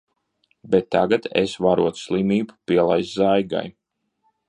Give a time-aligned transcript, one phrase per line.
[0.75, 3.67] Bet tagad es varot slimību pielaist Zaigai.